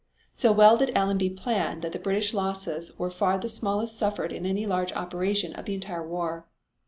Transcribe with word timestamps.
So 0.33 0.51
well 0.51 0.77
did 0.77 0.97
Allenby 0.97 1.29
plan 1.29 1.81
that 1.81 1.91
the 1.91 1.99
British 1.99 2.33
losses 2.33 2.91
were 2.97 3.11
far 3.11 3.37
the 3.37 3.47
smallest 3.47 3.99
suffered 3.99 4.31
in 4.33 4.47
any 4.47 4.65
large 4.65 4.91
operation 4.93 5.53
of 5.53 5.65
the 5.65 5.75
entire 5.75 6.01
war. 6.01 6.47